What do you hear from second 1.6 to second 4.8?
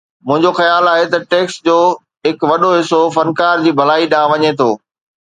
جو هڪ وڏو حصو فنڪار جي ڀلائي ڏانهن وڃي ٿو